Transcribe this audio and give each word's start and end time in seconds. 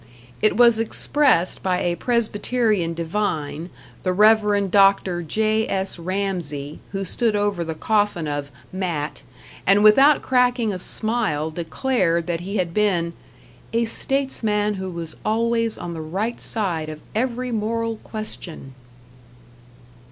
It 0.41 0.57
was 0.57 0.79
expressed 0.79 1.61
by 1.61 1.81
a 1.81 1.93
Presbyterian 1.95 2.95
divine, 2.95 3.69
the 4.01 4.11
Reverend 4.13 4.71
Dr. 4.71 5.21
J.S. 5.21 5.99
Ramsey, 5.99 6.79
who 6.91 7.05
stood 7.05 7.35
over 7.35 7.63
the 7.63 7.75
coffin 7.75 8.27
of 8.27 8.49
"Matt", 8.73 9.21
and 9.67 9.83
without 9.83 10.23
cracking 10.23 10.73
a 10.73 10.79
smile 10.79 11.51
declared 11.51 12.25
that 12.25 12.39
he 12.39 12.57
had 12.57 12.73
been 12.73 13.13
"a 13.73 13.85
statesman 13.85 14.73
who 14.73 14.89
was 14.89 15.15
always 15.23 15.77
on 15.77 15.93
the 15.93 16.01
right 16.01 16.41
side 16.41 16.89
of 16.89 16.99
every 17.13 17.51
moral 17.51 17.97
question!" 17.97 18.73